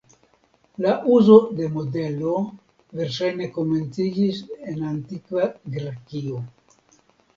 La 0.83 0.93
uzo 1.15 1.35
de 1.59 1.67
la 1.67 1.73
modelo 1.75 2.33
verŝajne 3.01 3.51
komenciĝis 3.59 4.43
en 4.73 4.83
antikva 4.95 5.47
Grekio. 5.77 6.41